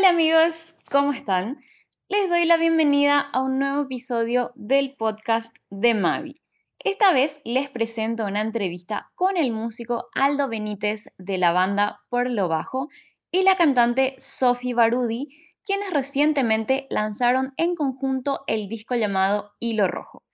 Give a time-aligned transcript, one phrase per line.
[0.00, 1.60] Hola amigos, ¿cómo están?
[2.08, 6.36] Les doy la bienvenida a un nuevo episodio del podcast de Mavi.
[6.78, 12.30] Esta vez les presento una entrevista con el músico Aldo Benítez de la banda Por
[12.30, 12.88] lo Bajo
[13.30, 15.28] y la cantante Sophie Barudi,
[15.66, 20.24] quienes recientemente lanzaron en conjunto el disco llamado Hilo Rojo.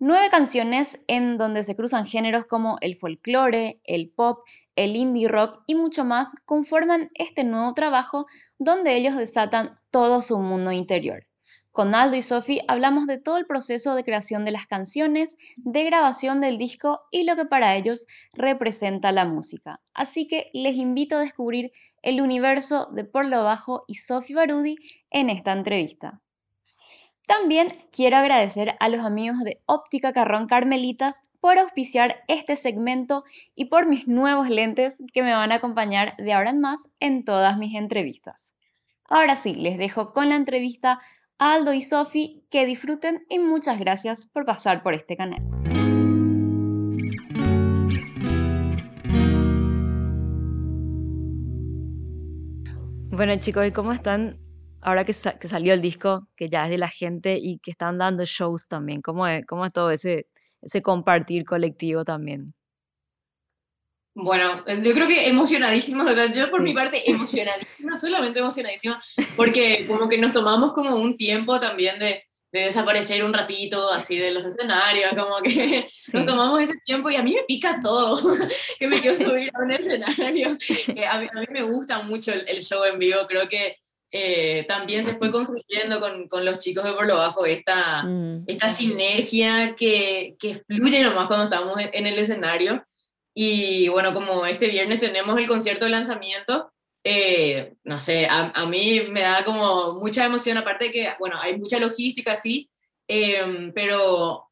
[0.00, 4.40] Nueve canciones en donde se cruzan géneros como el folclore, el pop,
[4.76, 8.26] el indie rock y mucho más conforman este nuevo trabajo
[8.58, 11.26] donde ellos desatan todo su mundo interior.
[11.74, 15.82] Con Aldo y Sophie hablamos de todo el proceso de creación de las canciones, de
[15.82, 19.80] grabación del disco y lo que para ellos representa la música.
[19.92, 24.76] Así que les invito a descubrir el universo de Por lo Bajo y Sophie Barudi
[25.10, 26.20] en esta entrevista.
[27.26, 33.24] También quiero agradecer a los amigos de Óptica Carrón Carmelitas por auspiciar este segmento
[33.54, 37.24] y por mis nuevos lentes que me van a acompañar de ahora en más en
[37.24, 38.54] todas mis entrevistas.
[39.08, 41.00] Ahora sí, les dejo con la entrevista
[41.38, 45.42] Aldo y Sofi, que disfruten y muchas gracias por pasar por este canal.
[53.10, 54.38] Bueno chicos, ¿y cómo están?
[54.84, 58.24] Ahora que, salió el disco, que ya es de la gente y que están dando
[58.26, 60.26] shows también, ¿cómo es, cómo es todo ese,
[60.60, 62.54] ese compartir colectivo también?
[64.14, 69.02] Bueno, yo creo que emocionadísima, o sea, yo por mi parte emocionadísima, solamente emocionadísima,
[69.36, 74.16] porque como que nos tomamos como un tiempo también de, de desaparecer un ratito así
[74.16, 78.38] de los escenarios, como que nos tomamos ese tiempo y a mí me pica todo,
[78.78, 80.50] que me quiero subir a un escenario.
[80.50, 83.78] a, mí, a, mí, me gusta mucho el, show en vivo, creo que
[84.16, 88.44] eh, también se fue construyendo con, con, los chicos de por lo bajo esta, mm.
[88.46, 92.86] esta sinergia que, que fluye nomás cuando estamos en el escenario.
[93.34, 98.66] Y bueno, como este viernes tenemos el concierto de lanzamiento, eh, no sé, a, a,
[98.66, 102.70] mí me da como mucha emoción, aparte de que, bueno, hay mucha logística, sí,
[103.08, 104.48] eh, pero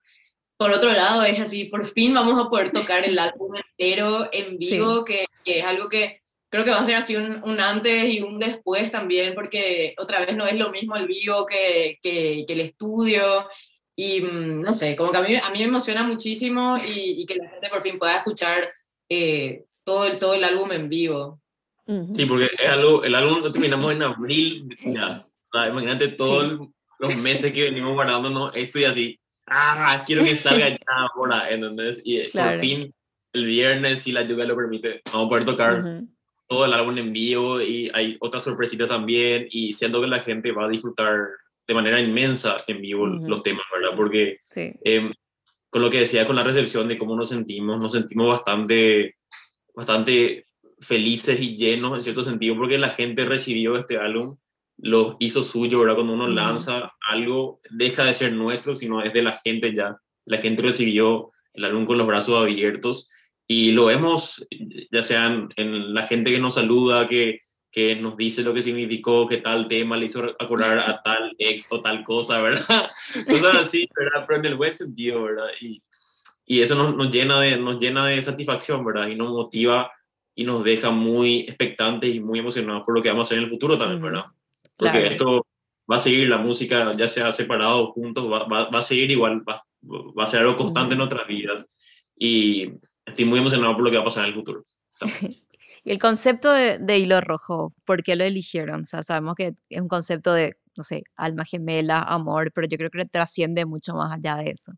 [0.57, 4.59] por otro lado es así, por fin vamos a poder tocar el álbum entero en
[4.59, 6.22] vivo, que, que, es algo que
[6.53, 10.21] creo que va a ser así un, un, antes y un después también, porque otra
[10.21, 13.49] vez no es lo mismo el vivo que, que, que el estudio,
[13.97, 17.27] y mm, no sé, como que a mí, a mí me emociona muchísimo y, y
[17.27, 18.71] que la gente por fin pueda escuchar
[19.09, 21.41] eh, todo, el, todo el álbum en vivo.
[22.15, 25.27] Sí, porque es algo, el álbum lo terminamos en abril, ya.
[25.55, 26.69] Imagínate todos
[26.99, 29.19] los meses que venimos guardándonos esto y así.
[29.47, 30.79] Ah, quiero que salga ya
[31.15, 32.01] ahora, ¿entendés?
[32.05, 32.95] Y por fin,
[33.33, 36.03] el viernes, si la lluvia lo permite, vamos a poder tocar
[36.53, 40.53] todo el álbum en vivo y hay otra sorpresita también y siento que la gente
[40.53, 41.27] va a disfrutar
[41.67, 43.97] de manera inmensa en vivo los temas, ¿verdad?
[43.97, 45.11] Porque em,
[45.71, 49.17] con lo que decía, con la recepción de cómo nos sentimos, nos sentimos bastante,
[49.75, 50.45] bastante
[50.81, 54.37] felices y llenos en cierto sentido, porque la gente recibió este álbum,
[54.77, 55.95] lo hizo suyo, ¿verdad?
[55.95, 59.97] Cuando uno lanza algo, deja de ser nuestro, sino es de la gente ya.
[60.27, 63.09] La gente recibió el álbum con los brazos abiertos
[63.47, 64.47] y lo vemos,
[64.91, 67.41] ya sean en la gente que nos saluda, que
[67.73, 71.67] que nos dice lo que significó que tal tema le hizo acordar a tal ex
[71.71, 72.91] o tal cosa, ¿verdad?
[73.27, 74.27] Cosas así, ¿verdad?
[74.29, 75.47] Pero en el buen sentido, ¿verdad?
[75.59, 75.83] Y,
[76.45, 79.09] y eso nos, nos, llena de, nos llena de satisfacción, ¿verdad?
[79.09, 79.91] Y nos motiva
[80.35, 83.45] y nos deja muy expectantes y muy emocionados por lo que vamos a hacer en
[83.45, 84.27] el futuro también, ¿verdad?
[84.77, 85.47] Porque esto
[85.91, 89.11] va a seguir, la música ya sea separado o juntos, va, va, va, a seguir
[89.11, 91.75] igual, va, va a ser algo constante en nuestras vidas.
[92.19, 92.67] Y
[93.07, 94.65] estoy muy emocionado por lo que va a pasar en el futuro.
[95.85, 98.83] Y el concepto de, hilo rojo, ¿por qué lo eligieron?
[98.83, 102.79] O sea, sabemos que es un concepto de, no sé, alma gemela, amor, pero yo
[102.79, 104.73] creo que trasciende mucho más allá de eso.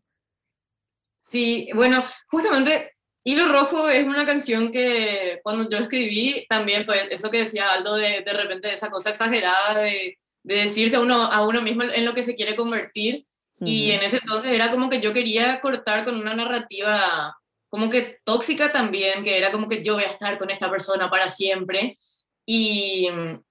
[1.29, 2.93] Sí, bueno, justamente
[3.23, 7.95] Hilo Rojo es una canción que cuando yo escribí, también pues eso que decía Aldo
[7.95, 12.05] de, de repente esa cosa exagerada de, de, decirse a uno, a uno mismo en
[12.05, 13.25] lo que se quiere convertir.
[13.61, 17.35] Y en ese entonces era como que yo quería cortar con una narrativa
[17.75, 21.09] como que tóxica también, que era como que yo voy a estar con esta persona
[21.09, 21.97] para siempre.
[22.45, 23.09] Y,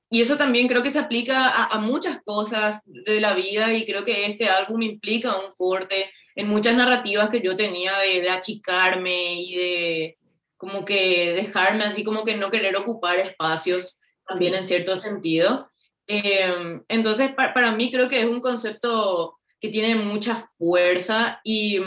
[0.08, 3.84] y eso también creo que se aplica a, a, muchas cosas de la vida y
[3.84, 8.30] creo que este álbum implica un corte en muchas narrativas que yo tenía de, de
[8.30, 10.18] achicarme y de
[10.56, 15.70] como que dejarme así como que no querer ocupar espacios también en cierto sentido.
[16.06, 21.78] Eh, entonces, para, para mí creo que es un concepto que tiene mucha fuerza y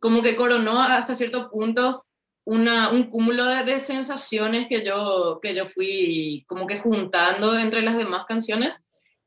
[0.00, 2.04] como que coronó hasta cierto punto
[2.44, 7.82] una, un cúmulo de, de, sensaciones que yo, que yo fui como que juntando entre
[7.82, 8.82] las demás canciones.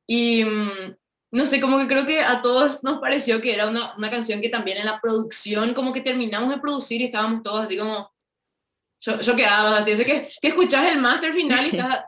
[0.07, 0.95] Y mm,
[1.31, 4.41] no sé, como que creo que a todos nos pareció que era una, una, canción
[4.41, 8.11] que también en la producción, como que terminamos de producir y estábamos todos así como
[8.99, 9.91] choqueados, así.
[9.91, 12.05] es que, que escuchás el máster final y estás,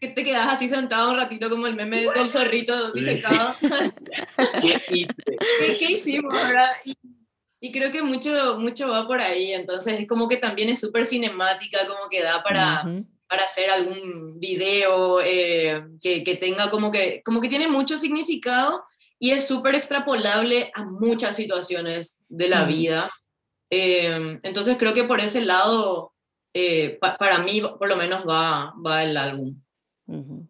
[0.00, 3.54] que te quedas así sentado un ratito como el meme del zorrito disecado.
[4.60, 5.06] ¿Qué hice?
[5.16, 6.70] ¿Qué, qué hicimos, verdad?
[6.84, 6.96] Y,
[7.64, 11.06] y creo que mucho, mucho va por ahí, entonces es como que también es súper
[11.06, 13.06] cinemática, como que da para, Ujú.
[13.28, 18.82] para hacer algún video eh, que, que tenga como que, como que tiene mucho significado
[19.20, 22.68] y es súper extrapolable a muchas situaciones de la Mm.
[22.68, 23.10] vida.
[23.70, 26.12] Eh, entonces creo que por ese lado,
[26.52, 29.54] eh, pa- para mí por lo menos va, va el álbum.
[30.06, 30.48] Ujú.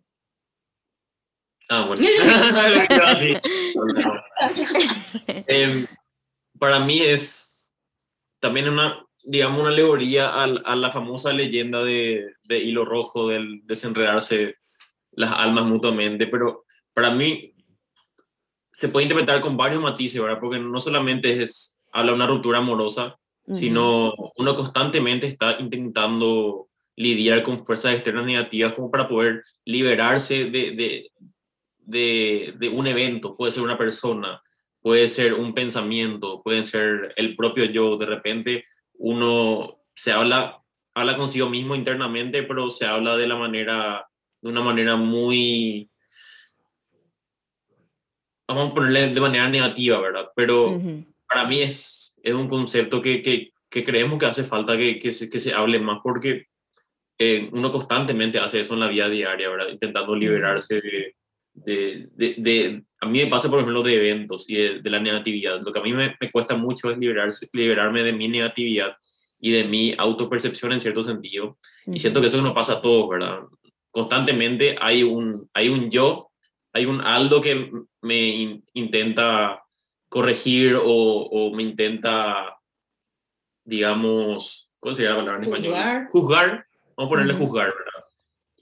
[1.68, 2.02] Ah, bueno.
[6.62, 7.72] Para mí es
[8.38, 13.62] también una, digamos, una alegoría al- a, la famosa leyenda de, de Hilo Rojo, del
[13.64, 14.58] desenredarse
[15.10, 16.64] las almas mutuamente, pero
[16.94, 17.52] para mí
[18.72, 20.38] se puede interpretar con varios matices, ¿verdad?
[20.40, 23.56] Porque no solamente es, habla de una ruptura amorosa, Ujú.
[23.56, 30.70] sino uno constantemente está intentando lidiar con fuerzas externas negativas como para poder liberarse de,
[30.76, 31.10] de,
[31.78, 34.40] de, de un evento, puede ser una persona,
[34.82, 38.64] puede ser un pensamiento, puede ser el propio yo, de repente
[38.94, 40.60] uno se habla,
[40.94, 44.06] habla consigo mismo internamente, pero se habla de la manera,
[44.40, 45.88] de una manera muy,
[48.48, 50.28] vamos a ponerle de manera negativa, ¿verdad?
[50.34, 51.06] Pero Ujú.
[51.28, 55.12] para mí es, es un concepto que, que, que creemos que hace falta que, que,
[55.12, 56.48] se, que se hable más porque
[57.18, 59.68] eh, uno constantemente hace eso en la vida diaria, ¿verdad?
[59.68, 61.14] Intentando liberarse de,
[61.54, 65.00] de, de, de- A mí me pasa, por ejemplo, de eventos y de, de la
[65.00, 65.60] negatividad.
[65.60, 68.96] Lo que a mí me, me cuesta mucho es liberarse, liberarme de mi negatividad
[69.40, 71.58] y de mi autopercepción en cierto sentido.
[71.86, 73.40] Y siento que eso nos pasa a todos, ¿verdad?
[73.90, 76.30] Constantemente hay un, hay un yo,
[76.72, 77.70] hay un Aldo que
[78.00, 79.62] me in- intenta
[80.08, 82.56] corregir o, o me intenta,
[83.64, 85.72] digamos, ¿cómo sería la palabra en español?
[85.74, 86.08] Juzgar.
[86.10, 86.66] Juzgar,
[86.96, 88.01] vamos a ponerle juzgar, ¿verdad?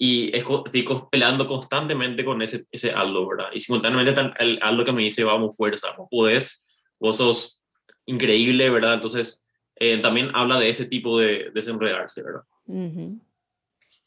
[0.02, 3.50] Y estoy peleando constantemente con ese, ese Aldo, ¿verdad?
[3.52, 6.64] Y simultáneamente el Aldo que me dice, vamos, fuerza, vos podés,
[6.98, 7.62] vos sos
[8.06, 8.94] increíble, ¿verdad?
[8.94, 9.44] Entonces,
[9.76, 12.40] eh, también habla de ese tipo de desenredarse, ¿verdad?
[12.64, 13.20] Ujú.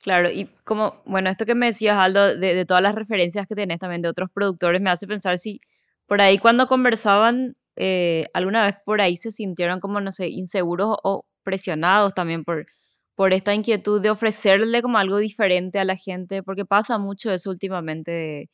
[0.01, 3.53] Claro, y como, bueno, esto que me decías, Aldo, de, de todas las referencias que
[3.53, 5.59] tenés también de otros productores, me hace pensar si
[6.07, 10.97] por ahí cuando conversaban, eh, alguna vez por ahí se sintieron como, no sé, inseguros
[11.03, 12.65] o presionados también por,
[13.15, 17.49] por esta inquietud de ofrecerle como algo diferente a la gente, porque pasa mucho eso
[17.51, 18.49] últimamente de,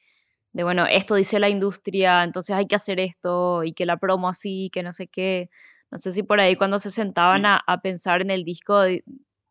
[0.54, 4.28] de, bueno, esto dice la industria, entonces hay que hacer esto y que la promo
[4.28, 5.50] así, que no sé qué.
[5.92, 9.04] No sé si por ahí cuando se sentaban a, a pensar en el disco di-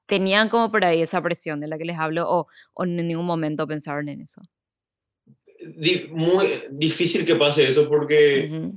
[0.07, 3.27] tenían como por ahí esa presión de la que les hablo o, o en ningún
[3.27, 4.43] momento pensaron en eso.
[6.11, 8.71] Muy difícil que pase eso porque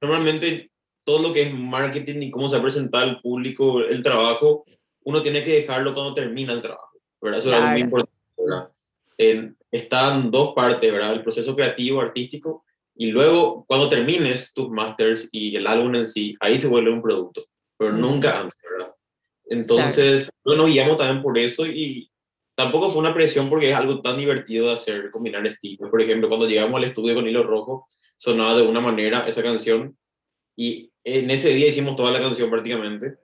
[0.00, 0.70] normalmente
[1.04, 4.64] todo lo que es marketing y cómo se presenta al público el trabajo,
[5.06, 7.38] uno tiene que dejarlo cuando termina el trabajo, ¿verdad?
[7.38, 7.84] Eso es algo muy Claro.
[7.86, 8.72] importante, ¿verdad?
[9.18, 11.12] En- están dos partes, ¿verdad?
[11.12, 12.64] El proceso creativo, artístico,
[12.96, 17.02] y luego cuando termines tus masters y el álbum en sí, ahí se vuelve un
[17.02, 17.46] producto,
[17.78, 18.00] pero Ujú.
[18.00, 18.94] nunca antes, ¿verdad?
[19.48, 22.10] Entonces, no nos guiamos también por eso y
[22.56, 25.88] tampoco fue una presión porque es algo tan divertido de hacer, combinar estilos.
[25.88, 27.86] Por ejemplo, cuando llegamos al estudio con Hilo Rojo,
[28.16, 29.96] sonaba de una manera esa canción
[30.56, 33.18] y en ese día hicimos toda la canción prácticamente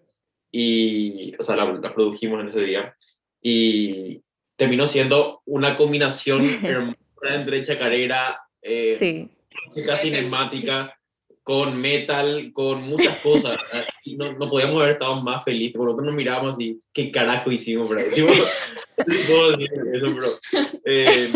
[0.52, 2.94] y, o sea, la, la produjimos en ese día
[3.40, 4.22] y
[4.54, 6.98] terminó siendo una combinación hermosa
[7.34, 9.30] entre chacarera, eh, Sí,
[9.68, 10.96] música cinemática,
[11.42, 13.58] con metal, con muchas cosas.
[14.04, 15.76] Y no, no podíamos haber estado más felices.
[15.76, 17.90] Por lo menos nos mirábamos así, ¿qué carajo hicimos?
[17.90, 17.96] no
[19.26, 21.32] puedo decir eso, pero eh,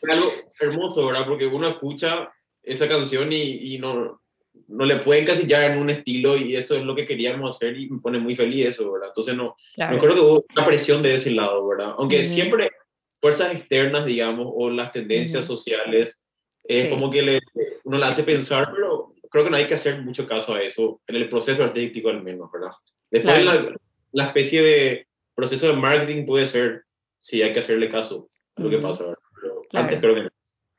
[0.00, 1.26] fue algo hermoso, ¿verdad?
[1.26, 4.22] Porque uno escucha esa canción y, y no,
[4.68, 7.88] no le puede encasillar en un estilo y eso es lo que queríamos hacer y
[7.90, 9.08] me pone muy feliz eso, ¿verdad?
[9.08, 9.94] Entonces no, claro.
[9.94, 11.94] no creo que hubo una presión de ese lado, ¿verdad?
[11.98, 12.26] Aunque Ujú.
[12.28, 12.70] siempre
[13.20, 15.56] fuerzas externas, digamos, o las tendencias Ujú.
[15.56, 16.18] sociales,
[16.64, 16.90] es Sí.
[16.90, 17.40] como que le,
[17.84, 21.00] uno la hace pensar, pero creo que no hay que hacer mucho caso a eso,
[21.06, 22.72] en el proceso artístico al menos, ¿verdad?
[23.10, 23.62] Después Claro.
[23.62, 23.76] la,
[24.12, 26.84] la especie de proceso de marketing puede ser,
[27.20, 28.86] si hay que hacerle caso a lo que Ujú.
[28.88, 29.18] pasa, ¿verdad?
[29.40, 29.84] Pero Claro.
[29.86, 30.28] antes creo que no.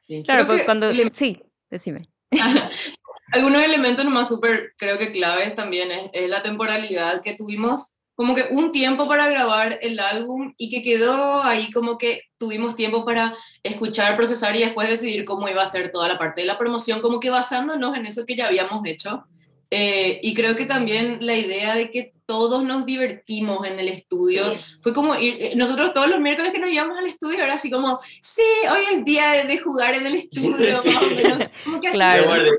[0.02, 0.90] Sí, Claro, creo porque que cuando...
[0.90, 1.38] ele- Sí,
[1.70, 2.02] decime.
[3.32, 8.34] Algunos elementos nomás súper, creo que claves también es, es la temporalidad que tuvimos, como
[8.34, 13.04] que un tiempo para grabar el álbum y que quedó ahí como que tuvimos tiempo
[13.04, 16.58] para escuchar, procesar y después decidir cómo iba a ser toda la parte de la
[16.58, 19.26] promoción, como que basándonos en eso que ya habíamos hecho.
[19.72, 24.56] Eh, y creo que también la idea de que todos nos divertimos en el estudio,
[24.82, 27.70] fue como ir, eh, nosotros todos los miércoles que nos íbamos al estudio era así
[27.70, 30.90] como, sí, hoy es día de, de jugar en el estudio, Sí.
[30.90, 31.50] más o menos.
[31.64, 32.22] Como que así Claro.
[32.22, 32.52] La guardia.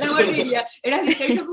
[0.00, 0.64] la guardería.
[0.82, 1.46] Era así, Sergio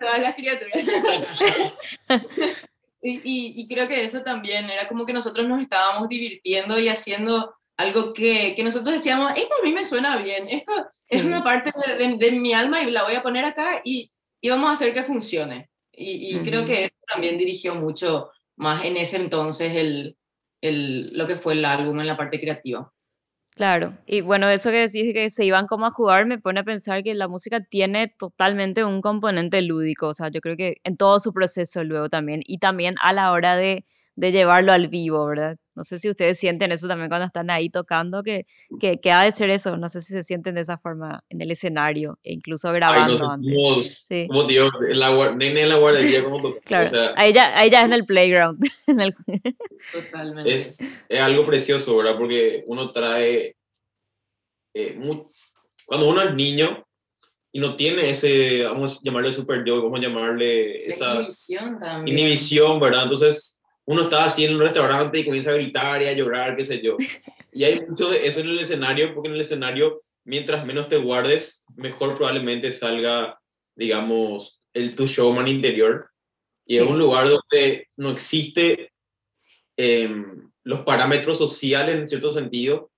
[0.00, 0.74] todas las criaturas.
[3.02, 6.88] y, y, y creo que eso también era como que nosotros nos estábamos divirtiendo y
[6.88, 10.72] haciendo algo que, que, nosotros decíamos, esto a mí me suena bien, esto
[11.08, 14.50] es una parte de, de, mi alma y la voy a poner acá y, y
[14.50, 15.70] vamos a hacer que funcione.
[15.92, 20.18] Y, y creo que eso también dirigió mucho más en ese entonces el,
[20.60, 22.92] el, lo que fue el álbum en la parte creativa.
[23.54, 26.64] Claro, y bueno, eso que decís que se iban como a jugar me pone a
[26.64, 30.96] pensar que la música tiene totalmente un componente lúdico, o sea, yo creo que en
[30.96, 33.84] todo su proceso luego también, y también a la hora de,
[34.16, 35.58] de llevarlo al vivo, ¿verdad?
[35.74, 38.46] No sé si ustedes sienten eso también cuando están ahí tocando, que,
[38.78, 41.40] que, que, ha de ser eso, no sé si se sienten de esa forma en
[41.40, 44.04] el escenario e incluso grabando antes.
[44.08, 44.26] Sí.
[44.28, 47.80] Como tío, en la, en la guardería, como Claro, o sea, ahí, ya, ahí ya
[47.80, 48.58] es en el playground.
[48.86, 49.12] en el...
[49.92, 50.54] Totalmente.
[50.54, 52.16] Es, es, algo precioso, ¿verdad?
[52.18, 53.56] Porque uno trae,
[54.74, 55.24] eh, muy,
[55.86, 56.84] cuando uno es niño,
[57.54, 60.90] y no tiene ese, vamos a llamarle super yo, vamos a llamarle...
[60.90, 62.18] Esta inhibición también.
[62.18, 63.02] Inhibición, ¿verdad?
[63.04, 66.64] Entonces, uno está así en un restaurante y comienza a gritar y a llorar, qué
[66.64, 66.96] sé yo.
[67.54, 70.96] Y hay mucho de eso en el escenario, porque en el escenario, mientras menos te
[70.96, 73.38] guardes, mejor probablemente salga,
[73.76, 76.08] digamos, el tu showman interior.
[76.64, 76.82] Y sí.
[76.82, 78.90] es un lugar donde no existe
[79.76, 80.24] eh,
[80.64, 82.90] los parámetros sociales en cierto sentido.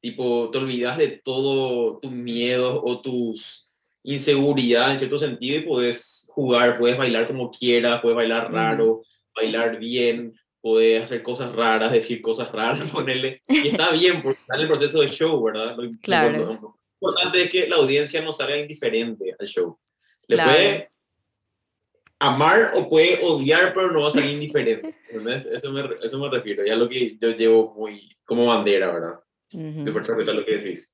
[0.00, 3.70] Tipo, te olvidas de todo tus miedos o tus
[4.02, 9.02] inseguridades en cierto sentido y puedes jugar, puedes bailar como quieras, puedes bailar raro.
[9.04, 13.42] Mm bailar bien, poder hacer cosas raras, decir cosas raras, ponerle.
[13.48, 15.76] Y está bien, porque está en el proceso de show, ¿verdad?
[15.76, 16.38] Lo, claro.
[16.38, 19.78] Lo, lo importante es que la audiencia no salga indiferente al show.
[20.26, 20.52] Le claro.
[20.52, 20.90] puede
[22.20, 24.94] amar o puede odiar, pero no va a salir indiferente.
[25.08, 29.20] Eso me, eso me refiero, ya lo que yo llevo muy como bandera, ¿verdad?
[29.52, 29.84] Uh -huh.
[29.84, 30.88] De interpretar lo que decís.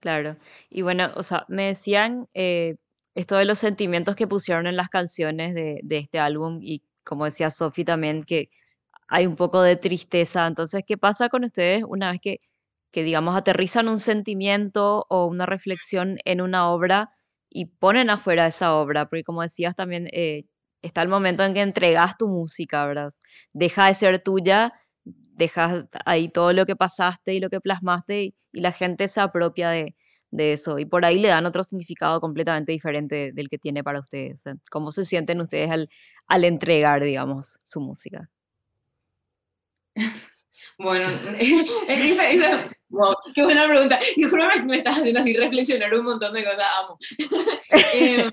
[0.00, 0.36] Claro.
[0.68, 2.74] Y bueno, o sea, me decían eh,
[3.14, 7.24] esto de los sentimientos que pusieron en las canciones de, de este álbum y como
[7.26, 8.50] decía Sofi también, que
[9.08, 10.46] hay un poco de tristeza.
[10.46, 12.38] Entonces, ¿qué pasa con ustedes una vez que,
[12.92, 17.10] que, digamos, aterrizan un sentimiento o una reflexión en una obra
[17.50, 19.08] y ponen afuera esa obra?
[19.08, 20.44] Porque como decías también, eh,
[20.82, 23.10] está el momento en que entregas tu música, ¿verdad?
[23.52, 24.72] Deja de ser tuya,
[25.04, 29.20] dejas ahí todo lo que pasaste y lo que plasmaste y, y la gente se
[29.20, 29.96] apropia de,
[30.32, 34.00] de eso y por ahí le dan otro significado completamente diferente del que tiene para
[34.00, 34.44] ustedes.
[34.70, 35.88] ¿Cómo se sienten ustedes al,
[36.26, 38.28] al entregar, digamos, su música?
[40.78, 41.08] Bueno,
[41.88, 43.98] esa, esa, wow, qué buena pregunta.
[44.16, 46.98] Yo creo que me estás haciendo así reflexionar un montón de cosas, amo.
[47.94, 48.30] eh,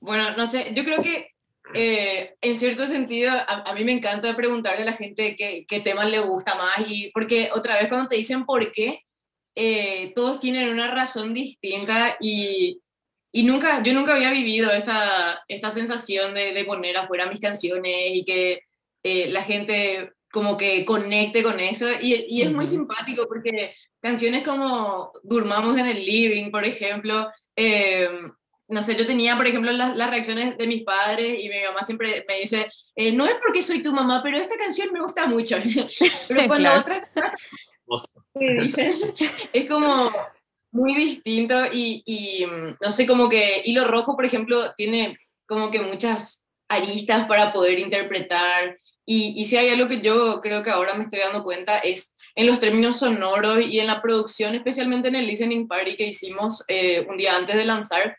[0.00, 1.34] bueno, no sé, yo creo que
[1.74, 5.80] eh, en cierto sentido, a, a, mí me encanta preguntarle a la gente qué, qué
[5.80, 9.04] tema le gusta más y porque otra vez cuando te dicen por qué,
[9.54, 12.80] eh, todos tienen una razón distinta y,
[13.32, 17.94] y, nunca, yo nunca había vivido esta, esta sensación de, de poner afuera mis canciones
[18.12, 18.60] y que
[19.02, 22.54] eh, la gente como que conecte con eso y, y es uh -huh.
[22.54, 28.08] muy simpático porque canciones como Durmamos en el Living, por ejemplo, eh,
[28.68, 31.82] no sé, yo tenía, por ejemplo, las, las, reacciones de mis padres y mi mamá
[31.82, 35.26] siempre me dice, eh, no es porque soy tu mamá, pero esta canción me gusta
[35.26, 35.56] mucho.
[36.28, 36.80] pero cuando claro.
[36.80, 37.08] otras
[39.52, 40.10] es como
[40.72, 42.46] muy distinto y, y,
[42.80, 47.78] no sé, como que Hilo Rojo, por ejemplo, tiene como que muchas aristas para poder
[47.80, 51.78] interpretar y, y si hay algo que yo creo que ahora me estoy dando cuenta
[51.78, 56.06] es en los términos sonoros y en la producción, especialmente en el listening party que
[56.06, 58.16] hicimos eh, un día antes de lanzar,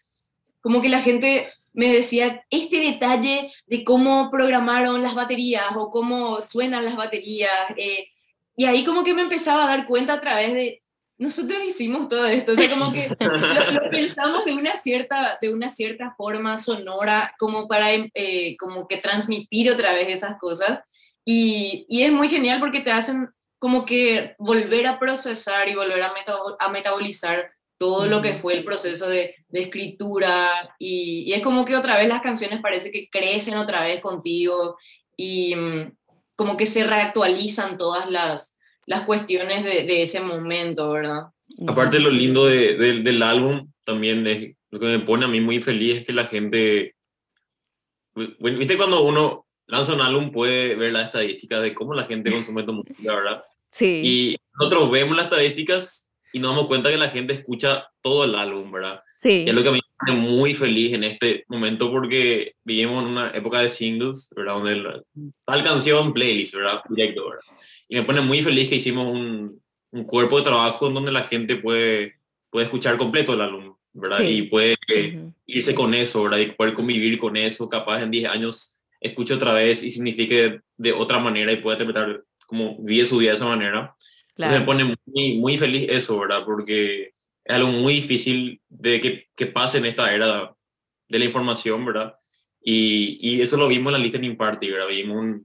[0.60, 6.41] como que la gente me decía este detalle de cómo programaron las baterías o cómo
[6.41, 7.51] suenan las baterías.
[7.77, 8.10] Eh,
[8.55, 10.81] y ahí como que me empezaba a dar cuenta a través de,
[11.22, 15.53] nosotros hicimos todo esto, o sea, como que lo, lo pensamos de una, cierta, de
[15.53, 20.79] una cierta forma sonora, como para eh, como que transmitir otra vez esas cosas.
[21.24, 23.29] Y, y, es muy genial porque te hacen
[23.60, 26.12] como que volver a procesar y volver a,
[26.60, 30.75] a metabolizar todo lo que fue el proceso de, de escritura.
[30.79, 34.75] Y, y, es como que otra vez las canciones parece que crecen otra vez contigo.
[35.15, 35.91] Y mm,
[36.41, 38.57] como que se reactualizan todas las,
[38.88, 41.25] las cuestiones de, de ese momento, ¿verdad?
[41.67, 45.39] Aparte lo lindo de, de, del álbum también es, lo que me pone a mí
[45.39, 46.95] muy feliz es que la gente,
[48.15, 52.63] viste cuando uno lanza un álbum puede ver las estadísticas de cómo la gente consume
[52.63, 53.43] tu música, ¿verdad?
[53.69, 54.01] Sí.
[54.03, 58.35] Y nosotros vemos las estadísticas y nos damos cuenta que la gente escucha todo el
[58.35, 59.01] álbum, ¿verdad?
[59.21, 59.43] Sí.
[59.45, 63.03] Y es lo que a mí me pone muy feliz en este momento porque vivimos
[63.03, 64.53] en una época de singles, ¿verdad?
[64.53, 65.03] Donde el,
[65.45, 66.81] tal canción, playlist, ¿verdad?
[66.89, 67.43] Directo, ¿verdad?
[67.88, 69.61] Y me pone muy feliz que hicimos un,
[69.91, 72.15] un cuerpo de trabajo en donde la gente puede,
[72.50, 74.17] puede escuchar completo el álbum, ¿verdad?
[74.17, 74.23] Sí.
[74.23, 75.33] Y puede uh -huh.
[75.45, 76.39] irse con eso, ¿verdad?
[76.39, 80.61] Y poder convivir con eso, capaz en 10 años escuche otra vez y signifique de,
[80.77, 83.95] de otra manera y pueda interpretar como vive su vida de esa manera.
[84.41, 84.55] Claro.
[84.55, 86.43] Entonces me pone muy, muy feliz eso, ¿verdad?
[86.43, 90.53] Porque es algo muy difícil de que, que pase en esta era
[91.07, 92.15] de la información, ¿verdad?
[92.63, 94.88] Y, y, eso lo vimos en la listening party, ¿verdad?
[94.88, 95.41] Vimos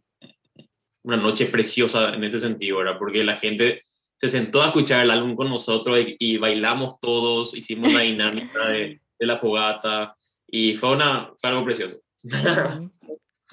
[1.02, 2.98] una noche preciosa en ese sentido, ¿verdad?
[2.98, 3.82] Porque la gente
[4.16, 9.00] se sentó a escuchar el álbum con nosotros y, bailamos todos, hicimos la dinámica de,
[9.18, 12.00] de, la fogata y fue, una, fue algo precioso.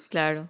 [0.09, 0.47] Claro.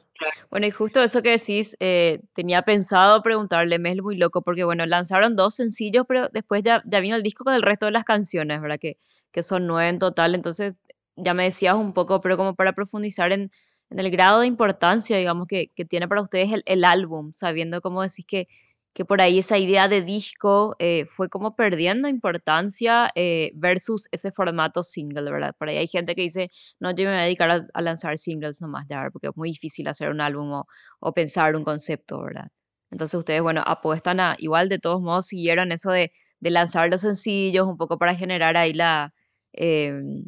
[0.49, 4.63] Bueno, y justo eso que decís, eh, tenía pensado preguntarle, me es muy loco, porque
[4.63, 7.91] bueno, lanzaron dos sencillos, pero después ya, ya vino el disco con el resto de
[7.91, 8.79] las canciones, ¿verdad?
[8.79, 8.97] Que,
[9.31, 10.81] que son nueve en total, entonces
[11.15, 13.51] ya me decías un poco, pero como para profundizar en,
[13.89, 17.81] en el grado de importancia, digamos, que, que tiene para ustedes el, el, álbum, sabiendo
[17.81, 18.47] cómo decís que,
[18.93, 24.31] que por ahí esa idea de disco eh, fue como perdiendo importancia eh, versus ese
[24.31, 25.55] formato single, ¿verdad?
[25.57, 28.61] Por ahí hay gente que dice, no, yo me voy a dedicar a, lanzar singles
[28.61, 30.63] nomás, ya, porque es muy difícil hacer un álbum
[30.99, 32.49] o, pensar un concepto, ¿verdad?
[32.91, 37.01] Entonces ustedes, bueno, apuestan a, igual de todos modos siguieron eso de, de lanzar los
[37.01, 39.13] sencillos un poco para generar ahí la,
[39.53, 40.23] em,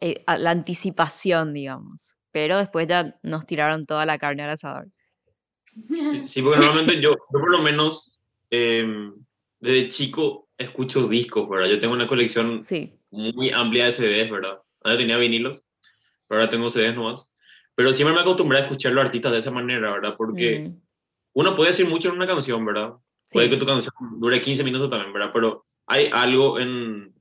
[0.00, 2.16] eh, la anticipación, digamos.
[2.32, 4.88] Pero después ya nos tiraron toda la carne al asador.
[6.26, 8.12] Sí, porque normalmente yo, yo por lo menos
[8.50, 9.10] eh,
[9.60, 11.68] desde chico escucho discos, ¿verdad?
[11.68, 12.64] Yo tengo una colección
[13.10, 14.60] muy amplia de CDs, ¿verdad?
[14.82, 15.62] Antes tenía vinilos,
[16.28, 17.32] pero ahora tengo CDs nuevos.
[17.74, 20.14] Pero siempre me acostumbré a escuchar a los artistas de esa manera, ¿verdad?
[20.16, 20.80] Porque mm.
[21.32, 22.94] uno puede decir mucho en una canción, ¿verdad?
[23.30, 25.30] Puede que tu canción dure 15 minutos también, ¿verdad?
[25.32, 27.12] Pero hay algo en,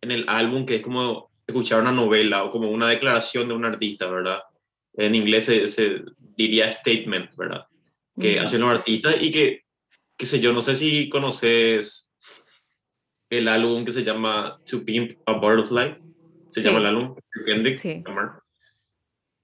[0.00, 3.64] en el álbum que es como escuchar una novela o como una declaración de un
[3.64, 4.40] artista, ¿verdad?
[4.94, 7.66] En inglés se, se diría statement, ¿verdad?
[8.20, 9.64] Que hacen los artistas y que,
[10.16, 12.08] qué sé yo, no sé si conoces
[13.30, 15.96] el álbum que se llama To Pimp a Butterfly,
[16.50, 18.02] se llama el álbum, Kendrick sí.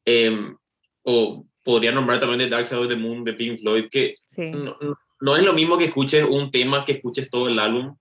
[0.07, 0.55] eh,
[1.02, 4.76] o podría nombrar también The Dark Side of the Moon de Pink Floyd, que no,
[5.21, 7.97] no, es lo mismo que escuches un tema que escuches todo el álbum.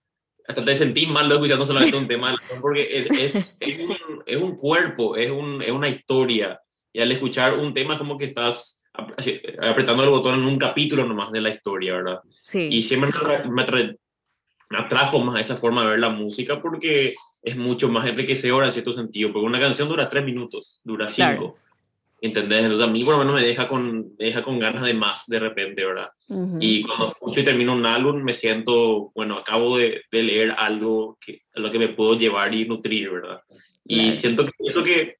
[0.48, 4.56] Hasta te sentís mal escuchando solamente un tema, porque es, es, es, un, es un
[4.56, 6.60] cuerpo, es, un, es una historia.
[6.92, 8.81] Y al escuchar un tema es como que estás
[9.62, 12.20] apretando el botón en un capítulo nomás de la historia, ¿verdad?
[12.46, 12.70] Sí.
[12.72, 13.12] Y siempre
[13.50, 13.64] me,
[14.70, 18.74] me, atrajo más esa forma de ver la música porque es mucho más enriquecedora en
[18.74, 21.58] cierto sentido, porque una canción dura tres minutos, dura cinco.
[22.24, 22.60] ¿Entendés?
[22.60, 25.40] Entonces a mí por lo menos me deja con, deja con ganas de más de
[25.40, 26.10] repente, ¿verdad?
[26.60, 31.18] Y cuando escucho y termino un álbum me siento, bueno, acabo de, de leer algo
[31.20, 33.42] que, a lo que me puedo llevar y nutrir, ¿verdad?
[33.84, 35.16] Y siento que eso que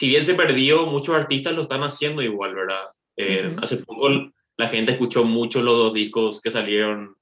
[0.00, 2.84] si bien se perdió, muchos artistas lo están haciendo igual, ¿verdad?
[3.18, 4.08] Eh, hace poco
[4.56, 7.16] la gente escuchó mucho los dos discos que salieron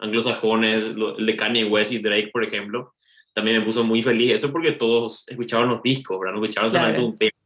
[0.00, 2.92] anglosajones, el de Kanye West y Drake, por ejemplo.
[3.32, 6.34] También me puso muy feliz eso porque todos escuchaban los discos, ¿verdad?
[6.34, 7.38] No escuchaban solamente un tema.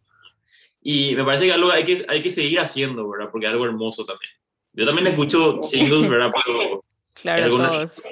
[0.81, 3.29] Y me parece que algo hay que, hay que seguir haciendo, ¿verdad?
[3.31, 4.33] Porque es algo hermoso también.
[4.73, 6.33] Yo también escucho singles, ¿verdad?
[6.47, 6.83] Pero
[7.13, 8.09] claro, todos.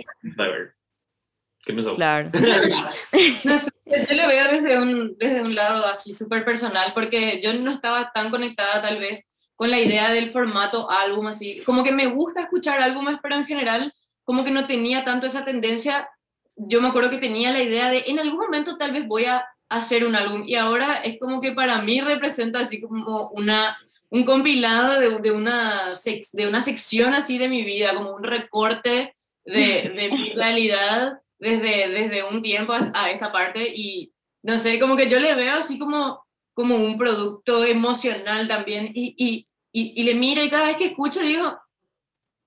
[1.64, 2.30] ¿Qué me Claro.
[3.44, 3.56] no
[4.08, 8.12] yo le veo desde un, desde un lado así súper personal, porque yo no estaba
[8.12, 11.62] tan conectada tal vez con la idea del formato álbum, así.
[11.64, 13.92] Como que me gusta escuchar álbumes, pero en general
[14.24, 16.08] como que no tenía tanto esa tendencia.
[16.56, 19.44] Yo me acuerdo que tenía la idea de en algún momento tal vez voy a
[19.68, 23.76] hacer un álbum y ahora es como que para mí representa así como una
[24.10, 25.92] un compilado de, de una,
[26.32, 31.88] de una sección así de mi vida, como un recorte de, de mi realidad desde,
[31.88, 35.78] desde un tiempo a, esta parte y no sé, como que yo le veo así
[35.78, 36.24] como,
[36.54, 41.20] como un producto emocional también y, y, y, le miro y cada vez que escucho
[41.20, 41.58] digo,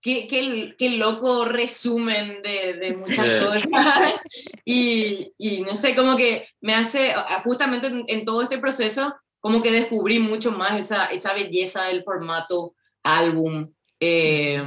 [0.01, 4.21] qué, qué, qué loco resumen de, de muchas cosas
[4.65, 9.71] y, y, no sé, como que me hace, justamente en, todo este proceso, como que
[9.71, 13.71] descubrí mucho más esa, esa belleza del formato álbum.
[13.99, 14.61] Eh,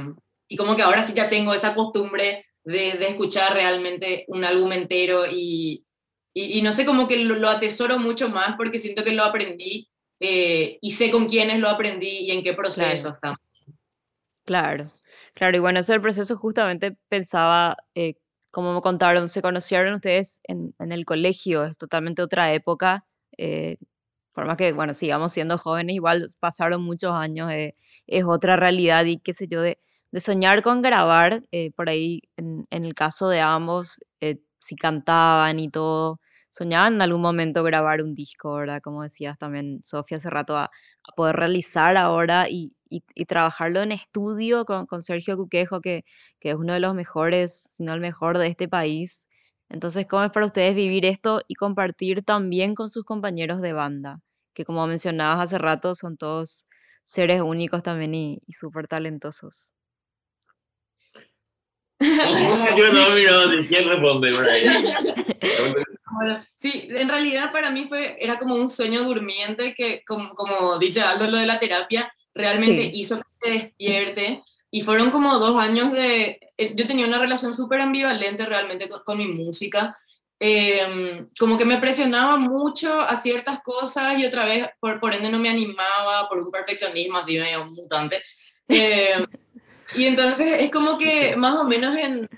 [0.47, 5.23] y como que ahora sí ya tengo esa costumbre de, escuchar realmente un álbum entero
[5.31, 5.85] y,
[6.33, 10.77] y, no sé, como que lo, atesoro mucho más porque siento que lo aprendí eh,
[10.81, 13.15] y sé con quiénes lo aprendí y en qué proceso claro.
[13.15, 13.39] estamos.
[14.43, 14.91] Claro,
[15.33, 18.15] claro, y bueno, eso del proceso justamente pensaba, eh,
[18.51, 23.05] como me contaron, se conocieron ustedes en, en, el colegio, es totalmente otra época.
[23.37, 23.77] Eh,
[24.33, 27.51] por más que, bueno, sigamos siendo jóvenes, igual pasaron muchos años,
[28.07, 29.79] es otra realidad y qué sé yo, de,
[30.11, 35.59] de soñar con grabar, eh, por ahí en, el caso de ambos, eh, si cantaban
[35.59, 38.81] y todo, soñaban en algún momento grabar un disco, ¿verdad?
[38.81, 40.69] Como decías también, Sofía, hace rato, a,
[41.15, 46.03] poder realizar ahora y, y, trabajarlo en estudio con, con Sergio Cuquejo, que,
[46.39, 49.29] que, es uno de los mejores, si no el mejor de este país.
[49.69, 54.21] Entonces, ¿cómo es para ustedes vivir esto y compartir también con sus compañeros de banda?
[54.53, 56.67] Que como mencionabas hace rato, son todos
[57.03, 59.76] seres únicos también y, y súper talentosos.
[61.99, 64.65] Yo no miro quién responde por ahí.
[66.11, 70.77] Bueno, sí, en realidad para mí fue, era como un sueño durmiente que, como, como
[70.77, 72.91] dice Aldo, lo de la terapia, realmente Sí.
[72.93, 74.41] hizo que se despierte.
[74.69, 76.39] Y fueron como dos años de...
[76.57, 79.97] eh, Yo tenía una relación súper ambivalente realmente con, con mi música.
[80.39, 85.29] Eh, como que me presionaba mucho a ciertas cosas y otra vez, por, por ende,
[85.29, 88.21] no me animaba por un perfeccionismo así medio mutante.
[88.67, 89.25] Eh,
[89.95, 92.29] y entonces es como que más o menos en,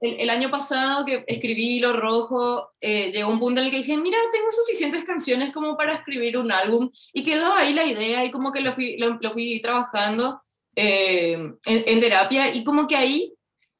[0.00, 3.78] el, el año pasado que escribí Hilo Rojo, eh, llegó un punto en el que
[3.78, 6.90] dije, mira, tengo suficientes canciones como para escribir un álbum.
[7.12, 10.40] Y quedó ahí la idea y como que lo fui, lo, lo fui trabajando
[10.74, 11.54] eh, en,
[11.86, 13.34] en terapia y como que ahí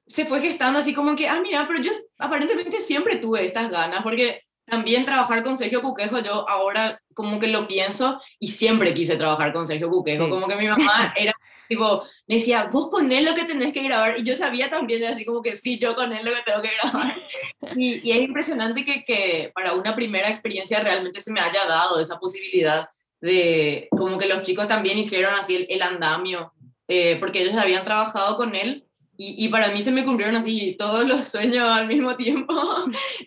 [0.06, 4.02] se fue gestando así como que, ah, mira, pero yo aparentemente siempre tuve estas ganas,
[4.02, 9.16] porque también trabajar con Sergio Cuquejo, yo ahora como que lo pienso y siempre quise
[9.16, 10.30] trabajar con Sergio Cuquejo, Sí.
[10.30, 11.32] como que mi mamá era
[11.68, 15.04] tipo, me decía, vos con él lo que tenés que grabar, y yo sabía también
[15.04, 17.14] así como que sí, yo con él lo que tengo que grabar.
[17.76, 21.98] Y, y es impresionante que, que para una primera experiencia realmente se me haya dado
[22.00, 22.88] esa posibilidad
[23.20, 26.52] de, como que los chicos también hicieron así el, el andamio,
[26.88, 28.84] eh, porque ellos habían trabajado con él
[29.16, 32.54] y, y, para mí se me cumplieron así todos los sueños al mismo tiempo.